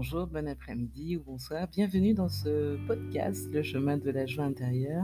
[0.00, 1.66] Bonjour, bon après-midi ou bonsoir.
[1.66, 5.02] Bienvenue dans ce podcast, Le chemin de la joie intérieure.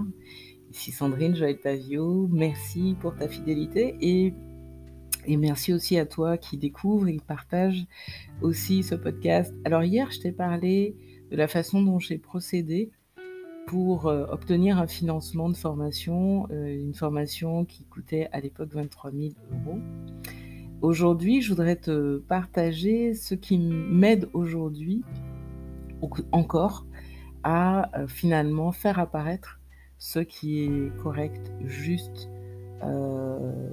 [0.71, 2.29] Ici Sandrine Joël Pavio.
[2.30, 4.32] Merci pour ta fidélité et,
[5.27, 7.86] et merci aussi à toi qui découvre et partage
[8.41, 9.53] aussi ce podcast.
[9.64, 10.95] Alors hier, je t'ai parlé
[11.32, 12.93] de la façon dont j'ai procédé
[13.67, 19.11] pour euh, obtenir un financement de formation, euh, une formation qui coûtait à l'époque 23
[19.11, 19.81] 000 euros.
[20.84, 25.02] Aujourd'hui, je voudrais te partager ce qui m'aide aujourd'hui
[26.30, 26.84] encore
[27.43, 29.60] à euh, finalement faire apparaître
[29.96, 32.28] ce qui est correct, juste
[32.83, 33.70] euh,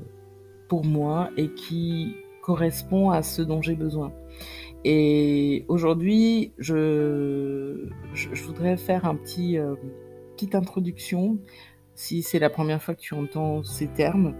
[0.69, 4.13] pour moi et qui correspond à ce dont j'ai besoin.
[4.85, 7.89] Et aujourd'hui, je,
[8.45, 9.75] voudrais faire un petit euh,
[10.37, 11.39] petite introduction.
[11.93, 14.33] Si c'est la première fois que tu entends ces termes,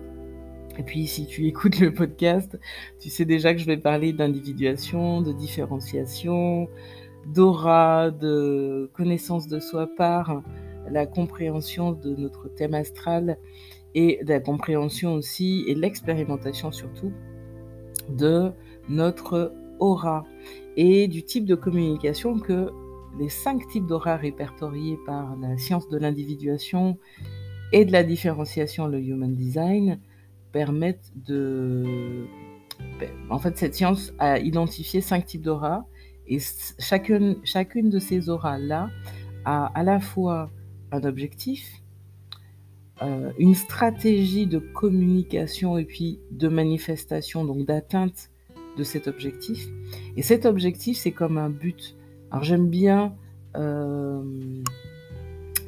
[0.82, 2.60] et puis, si tu écoutes le podcast,
[3.00, 6.68] tu sais déjà que je vais parler d'individuation, de différenciation,
[7.28, 10.42] d'aura, de connaissance de soi par
[10.90, 13.38] la compréhension de notre thème astral
[13.94, 17.14] et de la compréhension aussi et l'expérimentation surtout
[18.10, 18.50] de
[18.90, 20.26] notre aura
[20.78, 22.72] et du type de communication que
[23.20, 26.98] les cinq types d'aura répertoriés par la science de l'individuation
[27.72, 30.00] et de la différenciation, le human design,
[30.52, 32.26] permettent de...
[33.30, 35.86] En fait, cette science a identifié cinq types d'auras
[36.28, 36.40] et
[36.80, 38.90] chacune, chacune de ces auras-là
[39.46, 40.50] a à la fois
[40.92, 41.82] un objectif,
[43.02, 48.30] euh, une stratégie de communication et puis de manifestation, donc d'atteinte
[48.78, 49.68] de cet objectif.
[50.16, 51.98] Et cet objectif, c'est comme un but.
[52.30, 53.16] Alors j'aime bien,
[53.58, 54.24] euh,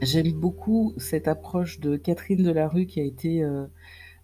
[0.02, 3.66] j'aime beaucoup cette approche de Catherine Delarue qui a été euh,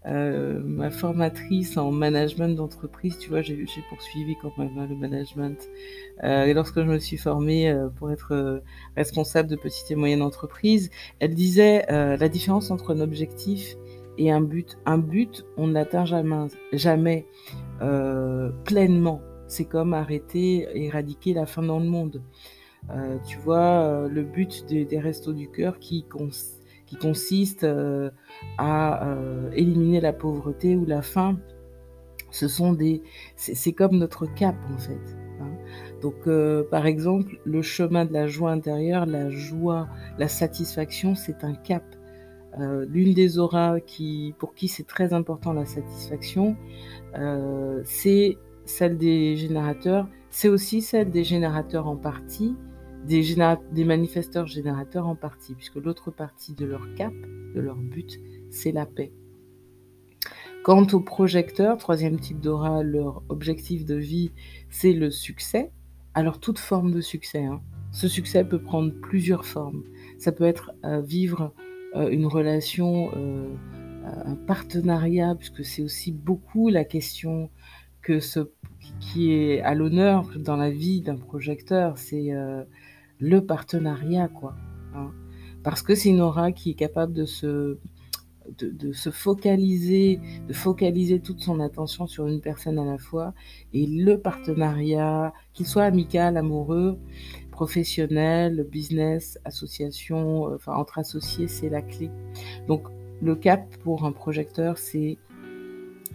[0.06, 5.70] euh, ma formatrice en management d'entreprise, tu vois, j'ai poursuivi quand même hein, le management.
[6.24, 8.62] Euh, et lorsque je me suis formée euh, pour être
[8.96, 10.90] responsable de petites et moyennes entreprises,
[11.20, 13.76] elle disait la différence entre un objectif
[14.18, 14.78] et un but.
[14.86, 17.26] Un but, on n'atteint jamais, jamais
[18.66, 19.22] pleinement.
[19.48, 22.22] C'est comme arrêter, éradiquer la faim dans le monde.
[23.28, 26.59] tu vois, le but des, des restos du cœur qui consiste
[26.90, 28.10] qui consiste euh,
[28.58, 31.38] à euh, éliminer la pauvreté ou la faim.
[32.32, 33.04] Ce sont des,
[33.36, 35.18] c'est comme notre cap en fait.
[35.40, 35.52] Hein.
[36.02, 41.44] Donc, euh, par exemple, le chemin de la joie intérieure, la joie, la satisfaction, c'est
[41.44, 41.84] un cap.
[42.90, 46.58] L'une des auras qui, pour qui c'est très important la satisfaction,
[47.86, 50.10] c'est celle des générateurs.
[50.30, 52.56] C'est aussi celle des générateurs en partie,
[53.06, 53.36] des,
[53.72, 57.14] des manifesteurs générateurs en partie, puisque l'autre partie de leur cap,
[57.56, 59.12] de leur but, c'est la paix.
[60.64, 64.32] Quant aux projecteurs, troisième type d'aura, leur objectif de vie,
[64.70, 65.72] c'est le succès.
[66.14, 67.46] Alors toute forme de succès.
[67.46, 67.62] Hein.
[67.92, 69.84] Ce succès peut prendre plusieurs formes.
[70.18, 71.54] Ça peut être euh, vivre
[71.96, 73.56] euh, une relation, euh,
[74.04, 77.50] un partenariat, puisque c'est aussi beaucoup la question
[78.02, 78.52] que ce
[79.00, 82.32] qui est à l'honneur dans la vie d'un projecteur, c'est
[83.20, 84.56] le partenariat, quoi.
[84.96, 85.12] Hein.
[85.64, 87.78] Parce que c'est une aura qui est capable de se,
[88.58, 93.34] de, se focaliser, de focaliser toute son attention sur une personne à la fois.
[93.74, 96.98] Et le partenariat, qu'il soit amical, amoureux,
[97.52, 102.10] professionnel, business, association, euh, enfin entre associés, c'est la clé.
[102.68, 102.84] Donc
[103.22, 105.18] le cap pour un projecteur, c'est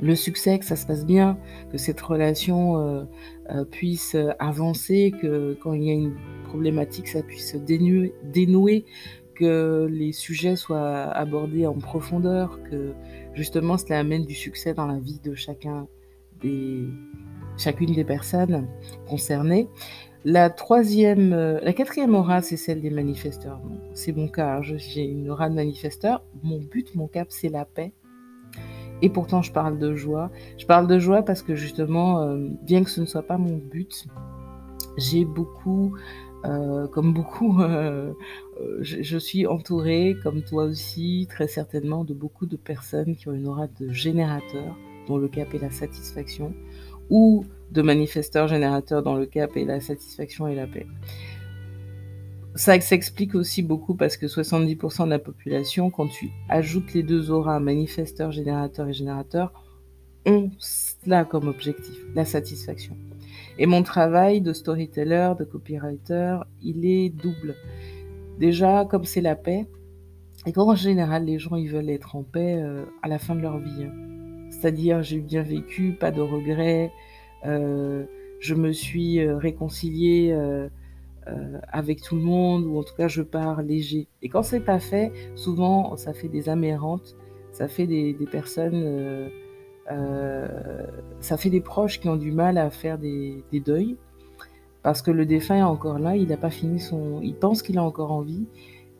[0.01, 1.39] le succès, que ça se passe bien,
[1.71, 3.05] que cette relation euh,
[3.51, 6.15] euh, puisse avancer, que quand il y a une
[6.49, 8.85] problématique, ça puisse se dénouer,
[9.35, 12.93] que les sujets soient abordés en profondeur, que
[13.35, 15.89] justement cela amène du succès dans la vie de chacun
[16.41, 16.89] des,
[17.57, 18.69] chacune des personnes
[19.09, 19.69] concernées.
[20.25, 23.61] La troisième, euh, la quatrième aura, c'est celle des manifesteurs.
[23.93, 24.63] c'est mon cas, hein.
[24.63, 26.25] j'ai une aura de manifesteur.
[26.43, 27.93] Mon but, mon cap, c'est la paix
[29.05, 30.31] et pourtant, je parle de joie.
[30.57, 33.59] Je parle de joie parce que justement, euh, bien que ce ne soit pas mon
[33.59, 34.07] but,
[34.97, 35.95] j'ai beaucoup,
[36.47, 38.15] euh, comme beaucoup, euh,
[38.81, 43.47] je, suis entourée, comme toi aussi, très certainement, de beaucoup de personnes qui ont une
[43.47, 44.75] aura de générateur,
[45.07, 46.55] dont le cap est la satisfaction,
[47.11, 50.87] ou de manifesteurs générateurs, dont le cap est la satisfaction et la paix.
[52.57, 57.33] Ça s'explique aussi beaucoup parce que 70% de la population, quand tu ajoutes les deux
[57.33, 59.53] auras, manifesteur, générateur et générateur,
[60.25, 62.97] ont cela comme objectif, la satisfaction.
[63.59, 67.57] Et mon travail de storyteller, de copywriter, il est double.
[68.39, 69.67] Déjà, comme c'est la paix,
[70.47, 73.41] et qu'en général, les gens, ils veulent être en paix euh, à la fin de
[73.41, 73.85] leur vie.
[73.85, 74.51] Hein.
[74.51, 76.93] C'est-à-dire, j'ai bien vécu, pas de regrets,
[77.47, 78.05] euh,
[78.39, 80.33] je me suis réconciliée
[81.69, 84.09] avec tout le monde, ou en tout cas je pars léger.
[84.23, 87.17] Et quand c'est pas fait, souvent ça fait des amérantes,
[87.53, 89.31] ça fait des, personnes,
[91.21, 93.97] ça fait des proches qui ont du mal à faire des, deuils
[94.85, 97.79] parce que le défunt est encore là, il n'a pas fini son, il pense qu'il
[97.79, 98.47] a encore envie,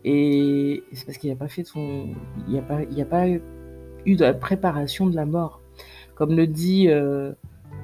[0.03, 2.09] et c'est parce qu'il n'a pas fait son,
[2.47, 5.61] il n'y a pas, il a pas eu de préparation de la mort,
[6.15, 7.33] comme le dit euh,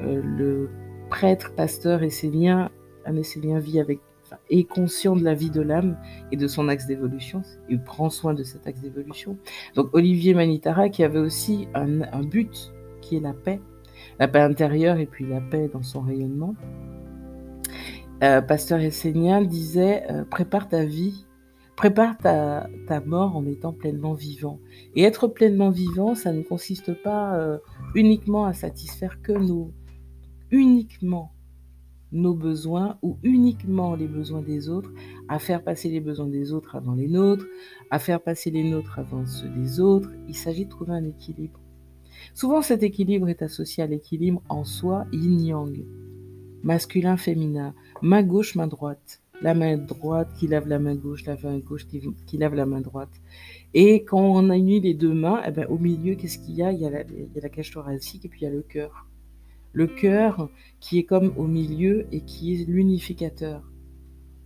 [0.00, 0.70] euh, le
[1.10, 2.70] prêtre, pasteur essénien,
[3.04, 4.00] un essénien vit avec
[4.50, 5.96] est conscient de la vie de l'âme
[6.32, 7.42] et de son axe d'évolution.
[7.68, 9.36] Il prend soin de cet axe d'évolution.
[9.74, 13.60] Donc Olivier Manitara qui avait aussi un, but qui est la paix,
[14.18, 16.54] la paix intérieure et puis la paix dans son rayonnement.
[18.22, 21.26] Euh, pasteur Essénien disait euh, prépare ta vie,
[21.74, 24.60] prépare ta, ta, mort en étant pleinement vivant.
[24.94, 27.58] Et être pleinement vivant, ça ne consiste pas euh,
[27.94, 29.72] uniquement à satisfaire que nos,
[30.50, 31.32] uniquement
[32.12, 34.92] nos besoins ou uniquement les besoins des autres,
[35.28, 37.46] à faire passer les besoins des autres avant les nôtres,
[37.90, 40.10] à faire passer les nôtres avant ceux des autres.
[40.28, 41.60] Il s'agit de trouver un équilibre.
[42.34, 45.84] Souvent, cet équilibre est associé à l'équilibre en soi yin-yang
[46.62, 51.36] masculin, féminin, main gauche, main droite, la main droite qui lave la main gauche, la
[51.42, 53.20] main gauche qui, lave la main droite.
[53.72, 56.62] Et quand on a uni les deux mains, eh ben, au milieu, qu'est-ce qu'il y
[56.62, 56.72] a?
[56.72, 58.50] Il y a, la, il y a la cage thoracique et puis il y a
[58.50, 59.06] le cœur.
[59.72, 60.50] Le cœur
[60.80, 63.62] qui est comme au milieu et qui est l'unificateur.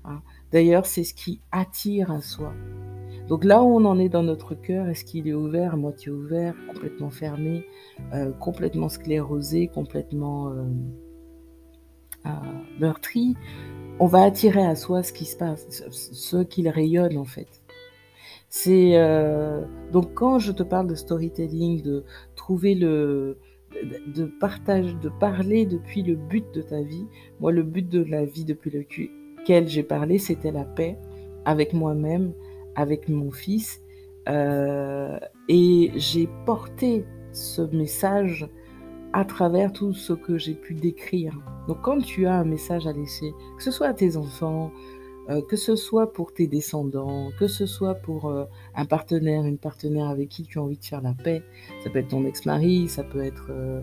[0.04, 0.22] Hein.
[0.52, 2.52] D'ailleurs, c'est ce qui attire à soi.
[3.28, 6.12] Donc là où on en est dans notre cœur, est-ce qu'il est ouvert, à moitié
[6.12, 7.64] ouvert, complètement fermé,
[8.12, 10.50] euh, complètement sclérosé, complètement...
[10.50, 10.64] Euh,
[12.80, 13.36] meurtri,
[13.98, 17.62] on va attirer à soi ce qui se passe, ce qu'il rayonne en fait.
[18.48, 22.04] C'est euh, donc quand je te parle de storytelling, de
[22.36, 23.38] trouver le,
[23.82, 24.30] de,
[25.02, 27.06] de parler depuis le but de ta vie.
[27.40, 30.98] Moi, le but de la vie depuis lequel j'ai parlé, c'était la paix
[31.44, 32.32] avec moi-même,
[32.74, 33.82] avec mon fils,
[34.28, 35.18] euh,
[35.48, 38.48] et j'ai porté ce message
[39.12, 41.38] à travers tout ce que j'ai pu décrire.
[41.68, 44.72] Donc quand tu as un message à laisser, que ce soit à tes enfants,
[45.30, 48.44] euh, que ce soit pour tes descendants, que ce soit pour euh,
[48.74, 51.42] un partenaire, une partenaire avec qui tu as envie de faire la paix,
[51.82, 53.48] ça peut être ton ex-mari, ça peut être...
[53.50, 53.80] Euh,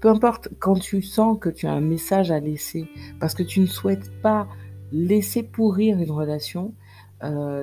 [0.00, 2.86] peu importe, quand tu sens que tu as un message à laisser,
[3.20, 4.48] parce que tu ne souhaites pas
[4.92, 6.74] laisser pourrir une relation,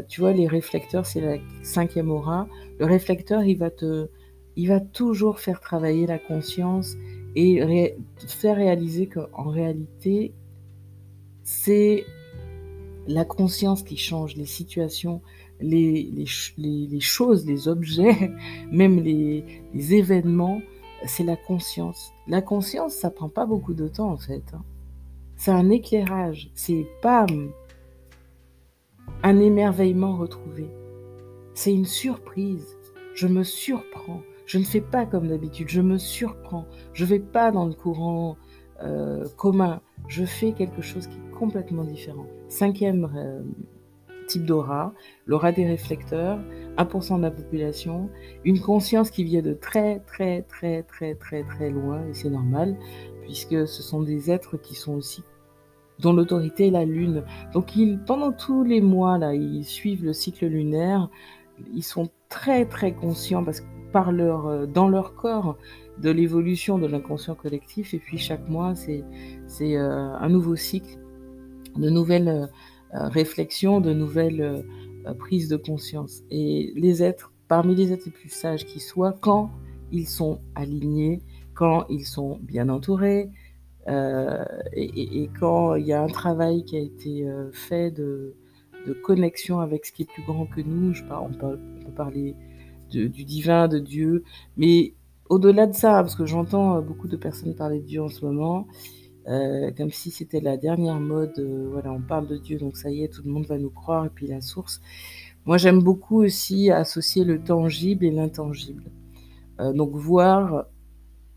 [0.07, 2.47] tu vois, les réflecteurs, c'est la cinquième aura,
[2.79, 4.09] le réflecteur, il va te
[4.55, 6.95] il va toujours faire travailler la conscience
[7.35, 7.95] et
[8.27, 10.33] faire réaliser qu'en réalité,
[11.43, 12.05] c'est
[13.07, 15.21] la conscience qui change les situations,
[15.59, 16.25] les,
[16.99, 18.31] choses, les objets,
[18.71, 20.61] même les, événements,
[21.05, 22.11] c'est la conscience.
[22.27, 24.43] La conscience, ça prend pas beaucoup de temps en fait.
[24.53, 24.63] Hein.
[25.35, 27.25] C'est un éclairage, c'est pas
[29.23, 30.67] un émerveillement retrouvé.
[31.53, 32.77] C'est une surprise.
[33.13, 34.21] Je me surprends.
[34.45, 38.35] Je ne fais pas comme d'habitude, je me surprends, je vais pas dans le courant
[38.81, 42.25] euh, commun, je fais quelque chose qui complètement différent.
[42.47, 43.41] Cinquième euh,
[44.27, 44.93] type d'aura,
[45.25, 46.39] l'aura des réflecteurs,
[46.77, 48.09] 1% de la population,
[48.45, 52.77] une conscience qui vient de très très très très très très loin, et c'est normal,
[53.23, 55.21] puisque ce sont des êtres qui sont aussi
[55.99, 57.23] dont l'autorité est la lune.
[57.53, 61.09] Donc ils, pendant tous les mois, là, ils suivent le cycle lunaire,
[61.75, 65.57] ils sont très très conscients parce que par leur, euh, dans leur corps
[65.99, 67.93] de l'évolution de l'inconscient collectif.
[67.93, 69.03] Et puis chaque mois, c'est
[69.61, 70.97] euh, un nouveau cycle,
[71.75, 72.49] de nouvelles
[72.93, 74.65] euh, réflexions, de nouvelles
[75.19, 76.21] prises de conscience.
[76.31, 79.51] Et les êtres, parmi les êtres les plus sages qui soient, quand
[79.91, 81.21] ils sont alignés,
[81.55, 83.29] quand ils sont bien entourés,
[83.87, 88.35] et, quand il y a un travail qui a été fait de,
[89.03, 92.35] connexion avec ce qui est plus grand que nous, je on, peut, on peut parler
[92.89, 94.23] du divin, de Dieu.
[94.57, 94.93] Mais
[95.29, 98.25] au-delà de ça, parce que j'entends euh, beaucoup de personnes parler de Dieu en ce
[98.25, 98.67] moment,
[99.27, 102.89] euh, comme si c'était la dernière mode, euh, voilà, on parle de Dieu, donc ça
[102.89, 104.81] y est, tout le monde va nous croire, et puis la source.
[105.45, 108.83] Moi, j'aime beaucoup aussi associer le tangible et l'intangible.
[109.59, 110.65] donc voir,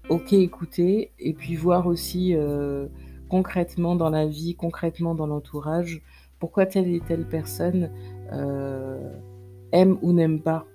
[0.08, 2.36] ok, écouter, et puis voir aussi
[3.28, 6.02] concrètement dans la vie, concrètement dans l'entourage,
[6.38, 7.90] pourquoi telle et telle personne
[9.72, 10.66] aime ou n'aime pas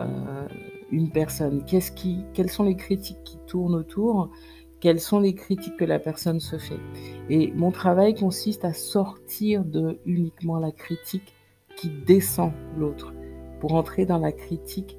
[0.00, 0.48] euh,
[0.90, 4.30] une personne Qu'est-ce qui, Quelles sont les critiques qui tournent autour?
[4.80, 6.78] Quelles sont les critiques que la personne se fait
[7.28, 11.34] Et mon travail consiste à sortir de uniquement la critique
[11.76, 13.12] qui descend l'autre
[13.60, 14.96] pour entrer dans la critique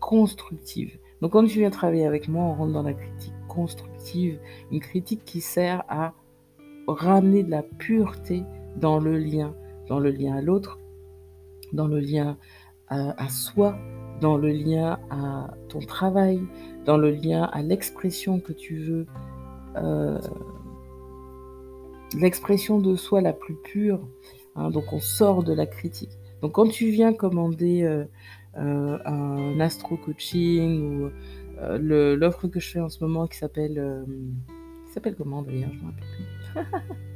[0.00, 0.98] constructive.
[1.22, 4.38] Donc quand tu viens travailler avec moi, on rentre dans la critique constructive,
[4.70, 6.14] une critique qui sert à
[6.86, 8.42] ramener de la pureté
[8.76, 9.54] dans le lien,
[9.88, 10.78] dans le lien à l'autre,
[11.72, 12.36] dans le lien
[12.88, 13.78] à, soi,
[14.22, 16.40] dans le lien à ton travail,
[16.86, 19.06] dans le lien à l'expression que tu veux,
[19.76, 20.18] euh,
[22.16, 24.00] l'expression de soi la plus pure.
[24.54, 26.16] Hein, donc on sort de la critique.
[26.40, 28.04] Donc quand tu viens commander euh,
[28.58, 31.10] euh, un astro coaching ou
[31.78, 34.04] l'offre que je fais en ce moment qui s'appelle
[34.92, 37.02] s'appelle comment d'ailleurs je me rappelle plus.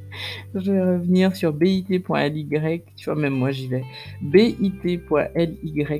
[0.54, 3.84] Je vais revenir sur bit.ly, tu vois, même moi j'y vais.
[4.22, 5.00] bit.ly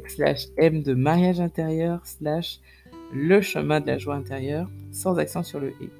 [0.08, 2.60] slash m de mariage intérieur slash
[3.12, 5.90] le chemin de la joie intérieure, sans accent sur le et.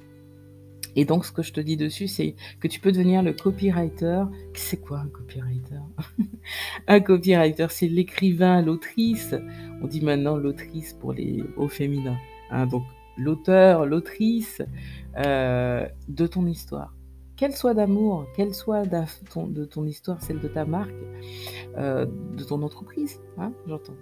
[0.95, 4.23] Et donc, ce que je te dis dessus, c'est que tu peux devenir le copywriter.
[4.55, 5.81] C'est quoi un copywriter?
[6.87, 9.35] Un copywriter, c'est l'écrivain, l'autrice.
[9.83, 12.17] On dit maintenant l'autrice pour les au féminin.
[12.49, 12.65] Hein.
[12.65, 12.81] donc,
[13.15, 14.63] l'auteur, l'autrice
[15.17, 16.96] euh, de ton histoire
[17.37, 20.93] qu'elle soit d'amour, qu'elle soit de ton histoire, celle de ta marque,
[21.77, 23.93] euh, de ton entreprise, hein, j'entends.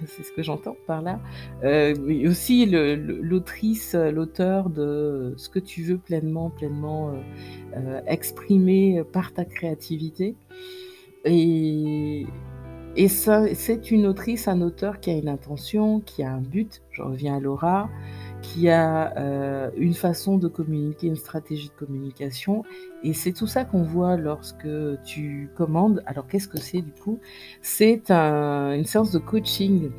[0.06, 1.20] C'est ce que j'entends par là.
[1.62, 7.14] Euh, mais aussi l'autrice, l'auteur de ce que tu veux pleinement, pleinement
[7.76, 10.34] euh, exprimer par ta créativité.
[11.24, 12.26] Et,
[13.08, 16.82] c'est une autrice, un auteur qui a une intention, qui a un but.
[16.90, 17.88] Je reviens à Laura
[18.44, 22.62] qui a euh, une façon de communiquer, une stratégie de communication.
[23.02, 24.68] Et c'est tout ça qu'on voit lorsque
[25.04, 26.02] tu commandes.
[26.06, 27.18] Alors qu'est-ce que c'est du coup?
[27.62, 29.90] C'est une séance de coaching.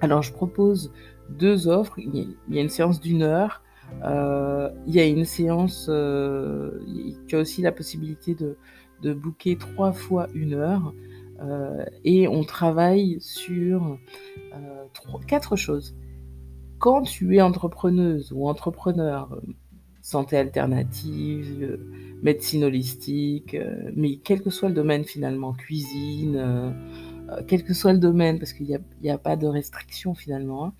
[0.00, 0.92] Alors je propose
[1.30, 1.98] deux offres.
[1.98, 3.62] Il y a une séance d'une heure.
[4.04, 6.78] Euh, il y a une séance, euh,
[7.26, 8.56] tu as aussi la possibilité de,
[9.02, 10.92] de booker trois fois une heure.
[12.04, 13.98] et on travaille sur
[15.28, 15.94] quatre choses
[16.78, 19.40] quand tu es entrepreneuse ou entrepreneur, euh,
[20.00, 21.76] santé alternative, euh,
[22.22, 26.74] médecine holistique, euh, mais quel que soit le domaine finalement, cuisine,
[27.46, 28.66] quel que soit le domaine, parce qu'il
[29.02, 30.72] n'y a, pas de restriction finalement, hein,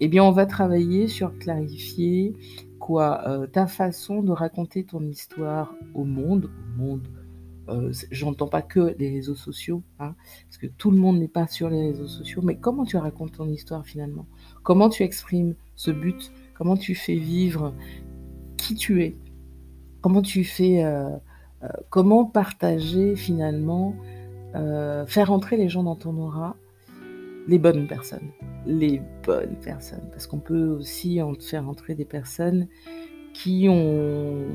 [0.00, 2.34] eh bien on va travailler sur clarifier
[2.78, 7.08] quoi ta façon de raconter ton histoire au monde, au monde.
[8.10, 11.70] J'entends pas que les réseaux sociaux, hein, parce que tout le monde n'est pas sur
[11.70, 14.26] les réseaux sociaux, mais comment tu racontes ton histoire finalement?
[14.66, 16.32] Comment tu exprimes ce but?
[16.54, 17.72] Comment tu fais vivre
[18.56, 19.16] qui tu es?
[20.00, 21.10] Comment tu fais euh,
[21.62, 23.94] euh, Comment partager finalement
[24.56, 26.56] euh, Faire entrer les gens dans ton aura
[27.46, 28.32] les bonnes personnes,
[28.66, 32.66] les bonnes personnes, parce qu'on peut aussi faire entrer des personnes
[33.34, 34.46] qui ont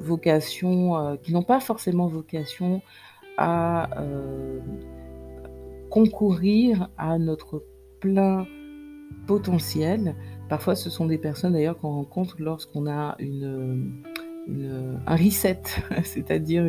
[0.00, 2.82] vocation, qui n'ont pas forcément vocation
[3.38, 3.88] à
[5.90, 7.62] concourir à notre
[8.00, 8.48] plein
[9.26, 10.14] potentiel.
[10.48, 14.02] Parfois, ce sont des personnes d'ailleurs qu'on rencontre lorsqu'on a une,
[15.06, 15.60] un reset,
[16.02, 16.64] c'est-à-dire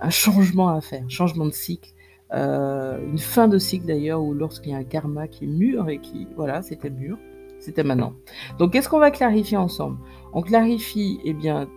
[0.00, 1.90] un changement à faire, changement de cycle.
[2.32, 5.88] Euh, une fin de cycle d'ailleurs, ou lorsqu'il y a un karma qui est mûr
[5.88, 7.18] et qui, voilà, c'était mûr,
[7.60, 8.14] c'était maintenant.
[8.58, 9.98] Donc, qu'est-ce qu'on va clarifier ensemble?
[10.32, 11.68] On clarifie, eh bien,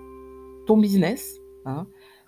[0.66, 1.88] ton business, hein,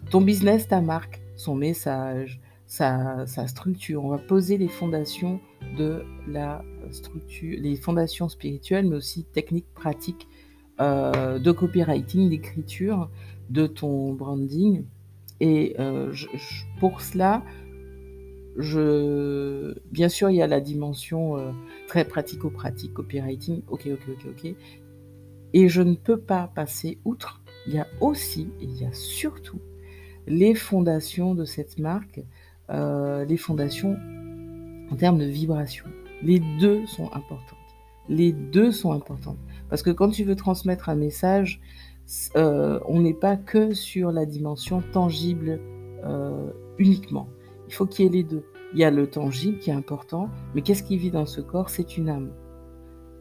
[0.10, 2.40] ton business, ta marque, son message,
[2.72, 4.06] sa, structure.
[4.06, 5.42] On va poser les fondations
[5.78, 10.30] de la structure, les fondations spirituelles, mais aussi techniques, pratiques
[10.80, 13.10] euh, de copywriting, d'écriture,
[13.50, 14.86] de ton branding.
[15.42, 16.14] Et euh,
[16.80, 17.44] pour cela,
[18.56, 21.52] bien sûr, il y a la dimension euh,
[21.90, 24.56] très pratico-pratique, copywriting, ok, ok, ok, ok.
[25.54, 27.42] Et je ne peux pas passer outre.
[27.68, 29.60] Il y a aussi, et il y a surtout,
[30.26, 32.22] les fondations de cette marque,
[32.72, 33.98] les fondations
[34.92, 35.86] en termes de vibration.
[36.24, 37.58] Les deux sont importantes.
[38.10, 39.38] Les deux sont importantes.
[39.70, 41.62] Parce que quand tu veux transmettre un message,
[42.36, 45.60] euh, on n'est pas que sur la dimension tangible
[46.04, 47.30] euh, uniquement.
[47.68, 48.44] Il faut qu'il y ait les deux.
[48.74, 51.70] Il y a le tangible qui est important, mais qu'est-ce qui vit dans ce corps?
[51.70, 52.32] C'est une âme.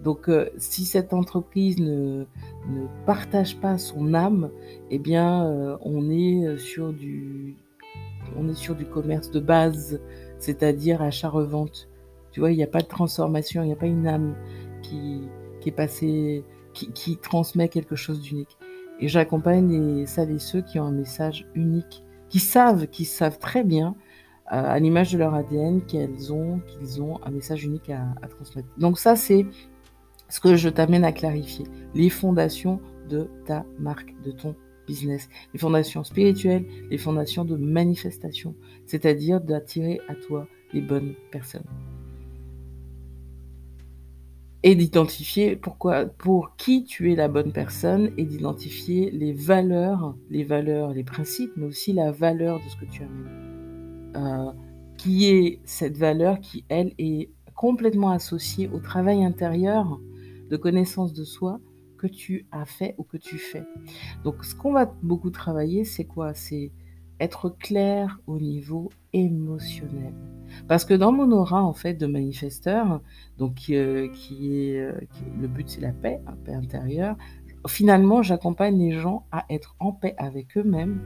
[0.02, 2.25] Donc, euh, si cette entreprise ne,
[3.07, 4.50] partage pas son âme,
[4.90, 7.57] eh bien, on est sur du,
[8.37, 10.01] on est sur du commerce de base,
[10.39, 11.89] c'est-à-dire achat-revente.
[12.33, 14.37] Tu vois, il n'y a pas de transformation, il n'y a pas une âme
[14.83, 15.29] qui,
[15.67, 18.57] est passée, qui, transmet quelque chose d'unique.
[19.01, 23.65] Et j'accompagne celles et ceux qui ont un message unique, qui savent, qui savent très
[23.65, 23.97] bien,
[24.53, 28.29] euh, à l'image de leur ADN, qu'ils ont, qu'ils ont un message unique à, à
[28.29, 28.69] transmettre.
[28.79, 29.47] Donc ça, c'est
[30.29, 31.67] ce que je t'amène à clarifier.
[31.95, 34.55] Les fondations de ta marque, de ton
[34.90, 35.28] business.
[35.52, 38.54] Les fondations spirituelles, les fondations de manifestation,
[38.87, 41.70] c'est-à-dire d'attirer à toi les bonnes personnes.
[44.62, 50.44] et d'identifier pourquoi, pour qui tu es la bonne personne et d'identifier les valeurs, les
[50.44, 54.12] valeurs, les principes, mais aussi la valeur de ce que tu amènes.
[54.16, 54.52] Euh,
[54.99, 59.99] qui est cette valeur qui, elle, est complètement associée au travail intérieur
[60.50, 61.59] de connaissance de soi
[62.00, 63.64] que tu as fait ou que tu fais.
[64.25, 66.33] Donc, ce qu'on va beaucoup travailler, c'est quoi?
[66.33, 66.73] C'est
[67.21, 70.14] être clair au niveau émotionnel.
[70.66, 73.02] Parce que dans mon aura, en fait, de manifesteur,
[73.37, 74.92] donc euh, qui, est, euh,
[75.38, 77.16] le but, c'est la paix, la paix intérieure.
[77.69, 81.02] Finalement, j'accompagne les gens à être en paix avec eux-mêmes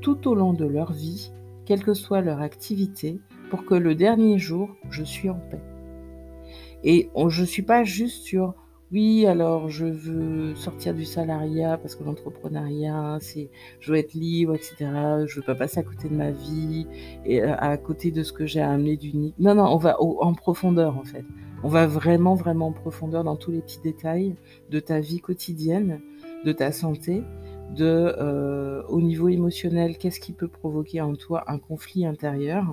[0.00, 1.30] tout au long de leur vie,
[1.66, 5.60] quelle que soit leur activité, pour que le dernier jour, je suis en paix.
[6.84, 8.54] Et je ne suis pas juste sur
[8.90, 14.54] oui, alors je veux sortir du salariat parce que l'entrepreneuriat, c'est, je veux être libre,
[14.54, 14.76] etc.
[15.26, 16.86] Je veux pas passer à côté de ma vie
[17.26, 19.34] et euh, à côté de ce que j'ai à amener d'unique.
[19.38, 21.24] Non, non, on va en profondeur en fait.
[21.62, 24.36] On va vraiment, vraiment en profondeur dans tous les petits détails
[24.70, 26.00] de ta vie quotidienne,
[26.46, 27.22] de ta santé,
[27.76, 27.84] de
[28.18, 32.64] euh, au niveau émotionnel, qu'est-ce qui peut provoquer en toi un conflit intérieur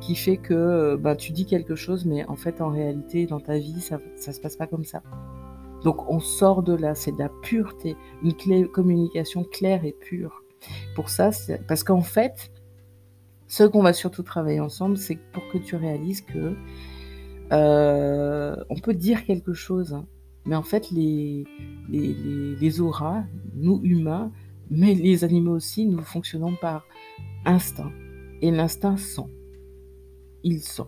[0.00, 3.58] qui fait que bah, tu dis quelque chose, mais en fait en réalité dans ta
[3.58, 5.02] vie ça, ça se passe pas comme ça.
[5.84, 10.42] Donc on sort de là, c'est de la pureté, une clé, communication claire et pure.
[10.94, 11.30] Pour ça,
[11.68, 12.50] parce qu'en fait,
[13.46, 16.54] ce qu'on va surtout travailler ensemble, c'est pour que tu réalises que
[17.52, 20.06] euh, on peut dire quelque chose, hein,
[20.44, 21.44] mais en fait les,
[21.88, 24.32] les, les, auras, nous humains,
[24.70, 26.84] mais les animaux aussi, nous fonctionnons par
[27.46, 27.92] instinct.
[28.42, 29.26] Et l'instinct sent.
[30.42, 30.82] Il sent.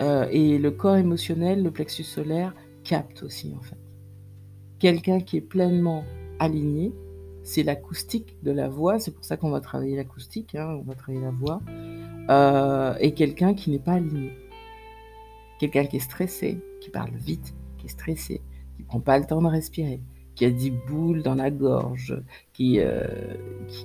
[0.00, 3.78] Euh, et le corps émotionnel, le plexus solaire, capte aussi en fait.
[4.78, 6.04] Quelqu'un qui est pleinement
[6.38, 6.92] aligné,
[7.42, 10.94] c'est l'acoustique de la voix, c'est pour ça qu'on va travailler l'acoustique, hein, on va
[10.94, 11.60] travailler la voix,
[12.30, 14.32] euh, et quelqu'un qui n'est pas aligné.
[15.58, 18.40] Quelqu'un qui est stressé, qui parle vite, qui est stressé,
[18.76, 20.00] qui prend pas le temps de respirer,
[20.34, 22.22] qui a des boules dans la gorge,
[22.54, 23.06] qui, euh,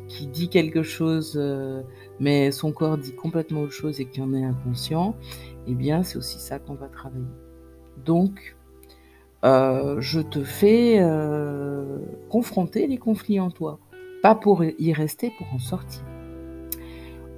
[0.07, 1.81] qui, dit quelque chose, euh,
[2.19, 5.15] mais son corps dit complètement autre chose et qui en est inconscient,
[5.67, 7.25] eh bien c'est aussi ça qu'on va travailler.
[8.05, 8.55] Donc,
[9.45, 13.79] euh, je te fais euh, confronter les conflits en toi,
[14.23, 16.03] pas pour y rester, pour en sortir.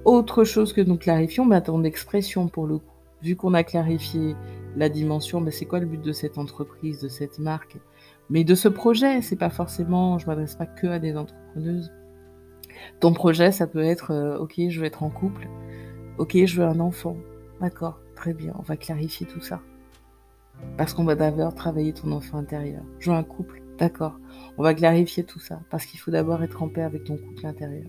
[0.04, 2.84] Autre chose que nous clarifions, bah, ton expression pour le coup.
[3.22, 4.36] Vu qu'on a clarifié
[4.76, 7.76] la dimension, bah, c'est quoi le but de cette entreprise, de cette marque,
[8.30, 9.20] mais de ce projet.
[9.20, 11.92] C'est pas forcément, je m'adresse pas que à des entrepreneuses.
[13.00, 15.48] Ton projet, ça peut être, euh, ok, je veux être en couple,
[16.16, 17.16] ok, je veux un enfant,
[17.60, 19.60] d'accord, très bien, on va clarifier tout ça.
[20.76, 22.82] Parce qu'on va d'abord travailler ton enfant intérieur.
[22.98, 24.18] Jouer un couple, d'accord.
[24.56, 25.60] On va clarifier tout ça.
[25.70, 27.88] Parce qu'il faut d'abord être en paix avec ton couple intérieur.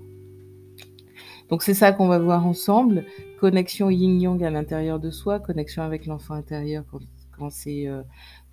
[1.49, 3.05] Donc c'est ça qu'on va voir ensemble.
[3.39, 6.83] Connexion yin-yang à l'intérieur de soi, connexion avec l'enfant intérieur
[7.37, 8.03] quand, c'est, euh,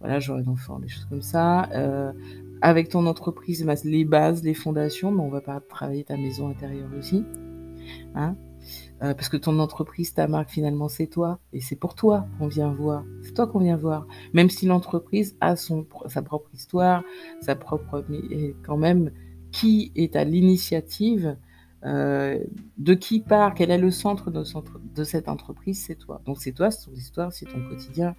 [0.01, 1.69] voilà, genre un enfant, des choses comme ça.
[1.73, 2.13] Euh,
[2.63, 6.89] avec ton entreprise, les bases, les fondations, mais on va pas travailler ta maison intérieure
[6.99, 7.25] aussi.
[8.15, 8.37] Hein
[9.03, 11.39] euh, parce que ton entreprise, ta marque, finalement, c'est toi.
[11.53, 13.05] Et c'est pour toi qu'on vient voir.
[13.23, 14.07] C'est toi qu'on vient voir.
[14.33, 17.03] Même si l'entreprise a son, sa propre histoire,
[17.41, 18.05] sa propre...
[18.09, 19.11] Mais quand même,
[19.53, 21.37] qui est à l'initiative
[21.85, 22.39] euh,
[22.79, 24.43] de qui part, quel est le centre de,
[24.95, 26.21] de cette entreprise, c'est toi.
[26.25, 28.17] Donc c'est toi, c'est ton histoire, c'est ton quotidien,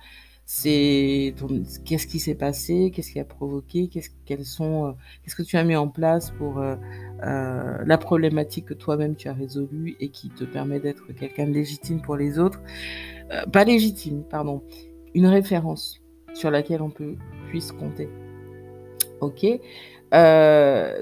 [0.49, 1.35] c'est
[1.83, 5.63] qu'est-ce qui s'est passé, qu'est-ce qui a provoqué, qu'est-ce sont, euh, qu'est-ce que tu as
[5.65, 6.77] mis en place pour euh,
[7.23, 11.51] euh, la problématique que toi-même tu as résolue et qui te permet d'être quelqu'un de
[11.51, 12.61] légitime pour les autres,
[13.51, 14.63] pas légitime, pardon,
[15.13, 15.99] une référence
[16.33, 17.17] sur laquelle on peut
[17.49, 18.07] puisse compter.
[19.19, 19.45] Ok?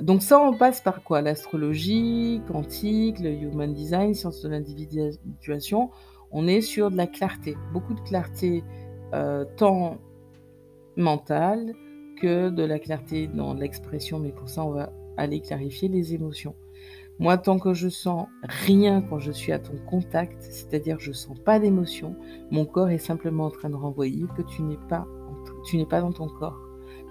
[0.02, 1.22] donc ça, on passe par quoi?
[1.22, 5.92] L'astrologie, quantique, le human design, science de l'individuation.
[6.32, 8.64] On est sur de la clarté, beaucoup de clarté
[9.16, 9.98] euh, tant
[10.98, 11.74] mentale
[12.22, 16.54] que de la clarté dans l'expression, mais pour ça, on va aller clarifier les émotions.
[17.18, 21.40] Moi, tant que je sens rien quand je suis à ton contact, c'est-à-dire je sens
[21.40, 22.18] pas d'émotion,
[22.52, 25.08] mon corps est simplement en train de renvoyer que tu n'es pas,
[25.66, 26.60] tu n'es pas dans ton corps,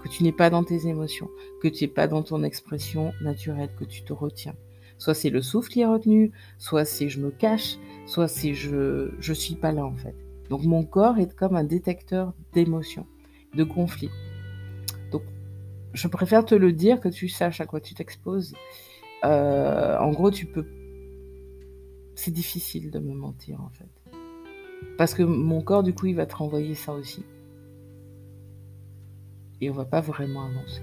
[0.03, 3.71] que tu n'es pas dans tes émotions, que tu n'es pas dans ton expression naturelle,
[3.79, 4.55] que tu te retiens.
[4.99, 9.09] Soit c'est le souffle qui est retenu, soit c'est je me cache, soit c'est je
[9.19, 10.15] je suis pas là en fait.
[10.49, 13.07] Donc mon corps est comme un détecteur d'émotions,
[13.55, 14.11] de conflits.
[15.11, 15.23] Donc
[15.93, 18.53] je préfère te le dire que tu saches à quoi tu t'exposes.
[19.23, 20.65] Euh, en gros, tu peux.
[22.15, 23.89] C'est difficile de me mentir en fait.
[24.97, 27.23] Parce que mon corps, du coup, il va te renvoyer ça aussi.
[29.61, 30.81] Et on va pas vraiment avancer.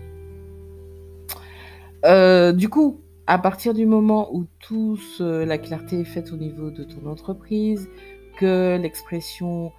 [2.05, 6.71] Euh, du coup, à partir du moment où toute la clarté est faite au niveau
[6.71, 7.89] de ton entreprise,
[8.37, 9.73] que l'expression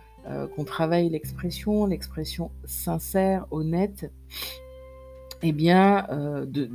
[0.56, 4.10] qu'on travaille l'expression, l'expression sincère, honnête,
[5.42, 6.08] eh bien,
[6.48, 6.70] de,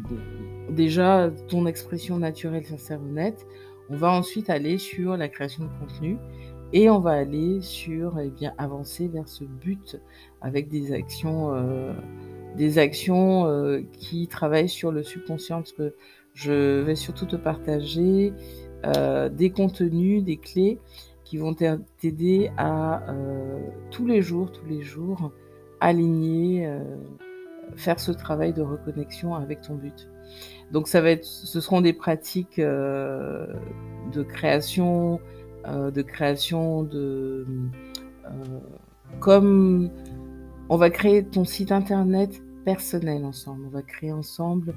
[0.71, 3.47] déjà, ton expression naturelle, sincère, honnête,
[3.89, 6.19] on va ensuite aller sur la création de contenu
[6.75, 9.99] et on va aller sur, eh bien, avancer vers ce but
[10.43, 11.55] avec des actions,
[12.55, 15.95] des actions qui travaillent sur le subconscient, parce que
[16.35, 18.35] je vais surtout te partager
[18.85, 20.79] des contenus, des clés
[21.29, 23.59] qui vont t'aider à euh,
[23.91, 25.31] tous les jours, tous les jours,
[25.79, 26.81] aligner, euh,
[27.77, 30.09] faire ce travail de reconnexion avec ton but.
[30.73, 33.47] Donc ça va être, ce seront des pratiques euh,
[34.11, 35.21] de création,
[35.67, 37.45] de création de,
[39.21, 39.91] comme
[40.71, 43.65] on va créer ton site internet personnel ensemble.
[43.65, 44.75] On va créer ensemble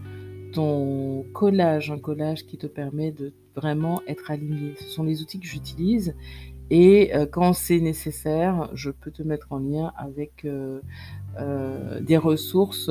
[0.53, 4.75] ton collage, un collage qui te permet de vraiment être aligné.
[4.79, 6.15] Ce sont les outils que j'utilise
[6.69, 10.79] et euh, quand c'est nécessaire, je peux te mettre en lien avec euh,
[11.37, 12.89] euh, des ressources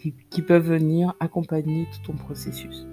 [0.00, 2.84] qui, peuvent venir accompagner tout ton processus.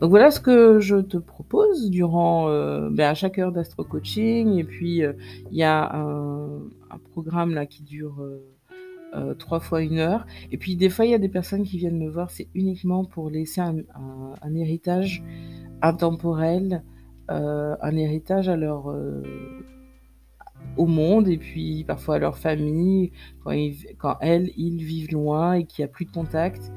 [0.00, 2.48] Donc voilà ce que je te propose durant
[2.90, 5.02] ben, à chaque heure d'astro coaching et puis
[5.52, 6.58] il y a un,
[7.12, 8.20] programme là qui dure
[9.38, 10.26] trois fois une heure.
[10.50, 13.04] Et puis des fois, il y a des personnes qui viennent me voir, c'est uniquement
[13.04, 13.76] pour laisser un,
[14.54, 15.22] héritage
[15.82, 16.82] intemporel,
[17.30, 19.22] euh, un héritage à leur, euh,
[20.76, 23.52] au monde et puis parfois à leur famille, quand,
[23.98, 26.72] quand elles, ils vivent loin et qu'il n'y a plus de contact.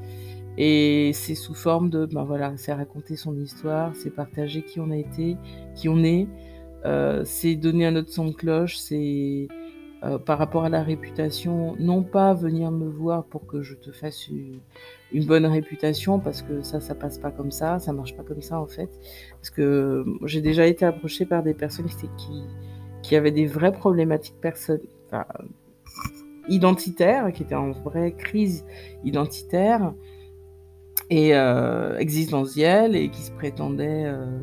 [0.60, 4.90] Et c'est sous forme de, ben voilà, c'est raconter son histoire, c'est partager qui on
[4.90, 5.36] a été,
[5.76, 6.26] qui on est,
[6.84, 9.46] euh, c'est donner un autre son de cloche, c'est
[10.04, 13.90] euh, par rapport à la réputation, non pas venir me voir pour que je te
[13.90, 14.60] fasse une,
[15.26, 18.60] bonne réputation, parce que ça, ça passe pas comme ça, ça marche pas comme ça
[18.60, 18.90] en fait.
[19.32, 22.44] Parce que j'ai déjà été approchée par des personnes qui,
[23.02, 24.36] qui avaient des vraies problématiques
[26.48, 28.64] identitaires, qui étaient en vraie crise
[29.04, 29.92] identitaire
[31.10, 34.04] et euh, existentielle et qui se prétendaient.
[34.06, 34.38] Euh,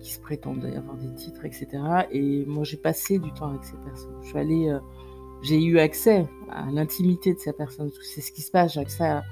[0.00, 1.68] qui se prétendaient avoir des titres, etc.
[2.10, 4.14] Et moi, j'ai passé du temps avec ces personnes.
[4.22, 4.78] Je suis allée, euh,
[5.42, 7.90] j'ai eu accès à l'intimité de ces personnes.
[8.02, 8.74] C'est ce qui se passe.
[8.74, 9.22] J'ai accès à,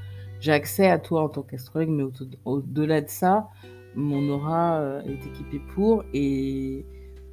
[0.48, 2.05] accès à toi en tant qu'astrologue, mais
[2.44, 3.48] au-delà de ça,
[3.94, 6.05] mon aura euh, est équipée pour.
[6.12, 6.85] Et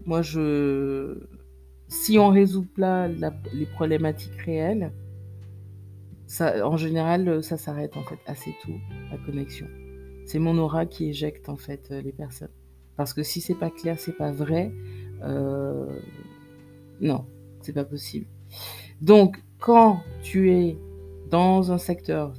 [0.06, 1.18] moi, je,
[1.88, 4.92] si on résout pas les problématiques réelles,
[6.28, 8.74] ça, en général, ça s'arrête en fait assez tôt,
[9.12, 9.68] la connexion.
[10.26, 12.50] C'est mon aura qui éjecte en fait les personnes.
[12.98, 14.72] Parce que si c'est pas clair, c'est pas vrai,
[15.24, 16.00] euh,
[17.02, 17.26] non,
[17.62, 18.26] c'est pas possible.
[19.02, 20.78] Donc, quand tu es
[21.30, 22.34] dans un secteur,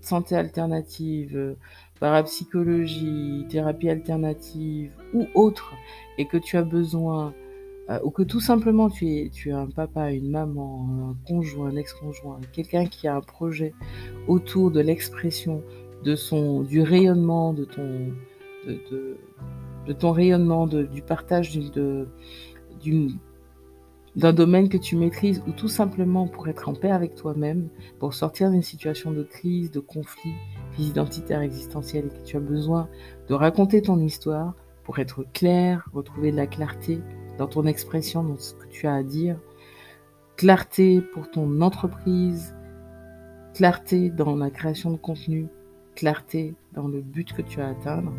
[0.00, 1.54] santé alternative, euh,
[2.00, 5.72] parapsychologie, thérapie alternative ou autre,
[6.18, 7.32] et que tu as besoin,
[7.90, 11.68] euh, ou que tout simplement tu es, tu as un papa, une maman, un conjoint,
[11.68, 13.72] un ex-conjoint, quelqu'un qui a un projet
[14.26, 15.62] autour de l'expression
[16.02, 18.12] de son, du rayonnement de ton,
[18.66, 19.16] de
[19.92, 21.58] ton rayonnement, du partage
[24.16, 27.68] d'un domaine que tu maîtrises ou tout simplement pour être en paix avec toi-même,
[27.98, 30.32] pour sortir d'une situation de crise, de conflit,
[30.72, 32.88] crise identitaire existentielle et que tu as besoin
[33.28, 37.00] de raconter ton histoire pour être clair, retrouver de la clarté
[37.38, 39.38] dans ton expression, dans ce que tu as à dire,
[40.36, 42.54] clarté pour ton entreprise,
[43.54, 45.48] clarté dans la création de contenu,
[45.94, 48.12] clarté dans le but que tu as à atteindre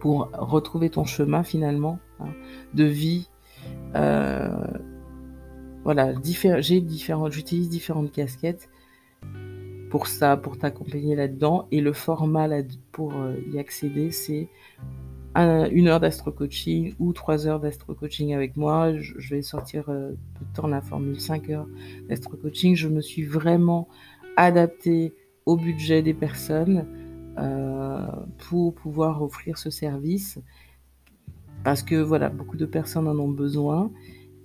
[0.00, 2.28] pour retrouver ton chemin finalement hein,
[2.74, 3.28] de vie.
[3.94, 4.48] Euh,
[5.84, 6.12] voilà,
[6.60, 8.68] j'ai différentes, j'utilise différentes casquettes
[9.90, 11.66] pour ça, pour t'accompagner là-dedans.
[11.70, 14.48] Et le format là, pour euh, y accéder, c'est
[15.36, 18.96] une heure d'astro-coaching ou trois heures d'astro-coaching avec moi.
[18.96, 21.68] Je, vais sortir euh, tout le temps la formule 5 heures
[22.08, 22.74] d'astro-coaching.
[22.74, 23.88] Je me suis vraiment
[24.36, 25.14] adaptée
[25.46, 26.86] au budget des personnes.
[27.38, 28.06] Euh,
[28.38, 30.40] pour pouvoir offrir ce service
[31.62, 33.92] parce que voilà, beaucoup de personnes en ont besoin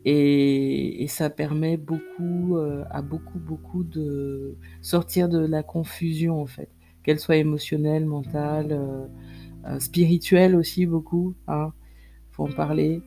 [0.05, 6.69] et, ça permet beaucoup euh, à beaucoup beaucoup de sortir de la confusion en fait,
[7.03, 11.73] qu'elle soit émotionnelle, mentale, euh, spirituelle aussi beaucoup, hein,
[12.31, 13.01] faut en parler.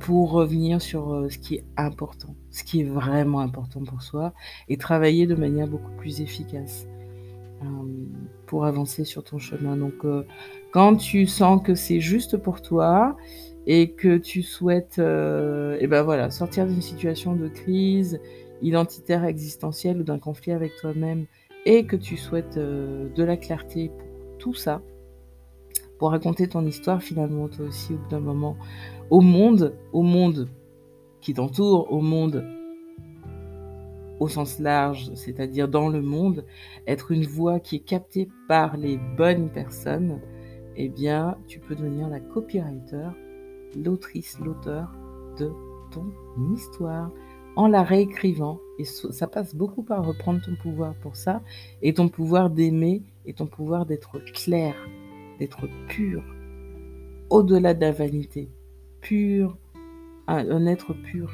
[0.00, 4.32] pour revenir sur ce qui est important, ce qui est vraiment important pour soi,
[4.68, 6.86] et travailler de manière beaucoup plus efficace.
[8.46, 9.76] Euh, pour avancer sur ton chemin.
[9.76, 10.24] Donc, euh,
[10.72, 13.16] quand tu sens que c'est juste pour toi
[13.66, 18.20] et que tu souhaites, et euh, eh ben voilà, sortir d'une situation de crise
[18.62, 21.26] identitaire, existentielle ou d'un conflit avec toi-même
[21.66, 24.80] et que tu souhaites de la clarté pour tout ça,
[25.98, 28.56] pour raconter ton histoire finalement toi aussi au bout d'un moment
[29.10, 30.48] au monde, au monde
[31.20, 32.44] qui t'entourent, au monde
[34.20, 36.44] au sens large, c'est-à-dire dans le monde,
[36.86, 40.20] être une voix qui est captée par les bonnes personnes,
[40.76, 43.08] eh bien, tu peux devenir la copywriter,
[43.76, 44.92] l'autrice, l'auteur
[45.38, 45.50] de
[45.90, 46.12] ton
[46.54, 47.10] histoire
[47.56, 48.60] en la réécrivant.
[48.78, 51.42] Et ça passe beaucoup par reprendre ton pouvoir pour ça,
[51.82, 54.74] et ton pouvoir d'aimer, et ton pouvoir d'être clair,
[55.38, 56.22] d'être pur,
[57.30, 58.50] au-delà de la vanité,
[59.00, 59.56] pur,
[60.26, 61.32] un, être pur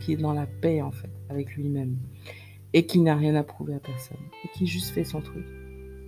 [0.00, 1.96] qui est dans la paix en fait avec lui-même.
[2.72, 4.18] Et qui n'a rien à prouver à personne.
[4.44, 5.44] Et qui juste fait son truc,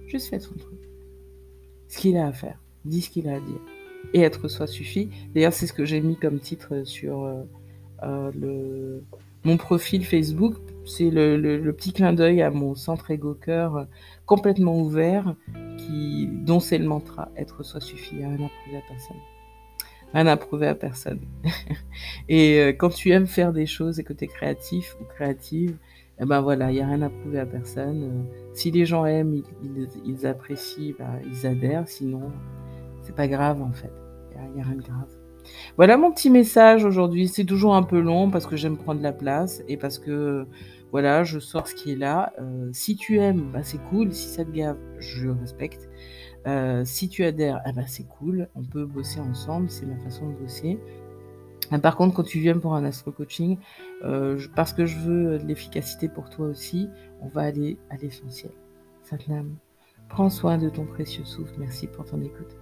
[0.08, 0.80] juste fait son truc,
[1.88, 3.60] ce qu'il a à faire, dit ce qu'il a à dire.
[4.14, 5.08] Et être soi suffit.
[5.34, 7.42] D'ailleurs c'est ce que j'ai mis comme titre sur euh,
[8.02, 9.00] euh,
[9.44, 13.84] mon profil Facebook, c'est le, petit clin d'œil à mon centre ego cœur euh,
[14.24, 15.36] complètement ouvert,
[15.78, 17.30] qui, dont c'est le mantra.
[17.36, 19.16] Être soi suffit, rien à prouver à personne
[20.16, 21.20] rien à prouver à personne.
[22.28, 25.76] et euh, quand tu aimes faire des choses et que tu es créatif ou créative,
[26.18, 28.04] eh ben voilà, il n'y a rien à prouver à personne.
[28.04, 29.42] Euh, si les gens aiment,
[30.04, 31.86] ils, apprécient, ben, ils adhèrent.
[31.86, 32.32] Sinon,
[33.02, 33.92] c'est pas grave en fait.
[34.32, 35.08] Il n'y a, rien de grave.
[35.76, 37.28] Voilà mon petit message aujourd'hui.
[37.28, 40.46] C'est toujours un peu long parce que j'aime prendre la place et parce que
[40.92, 42.32] voilà, je sors ce qui est là.
[42.40, 44.12] Euh, si tu aimes, ben, c'est cool.
[44.12, 45.85] Si ça te gave, je respecte.
[46.46, 50.28] Euh, si tu adhères, ah bah, c'est cool, on peut bosser ensemble, c'est ma façon
[50.28, 50.78] de bosser.
[51.72, 53.58] Euh, par contre, quand tu viens pour un astro coaching,
[54.04, 56.88] euh, parce que je veux de l'efficacité pour toi aussi,
[57.20, 58.52] on va aller à l'essentiel.
[59.02, 59.56] Satnam,
[60.08, 61.54] prends soin de ton précieux souffle.
[61.58, 62.56] Merci pour ton écoute.